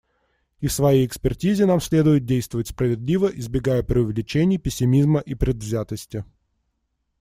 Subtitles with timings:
[0.61, 6.25] И в своей экспертизе нам следует действовать справедливо, избегая преувеличений, пессимизма и предвзятости.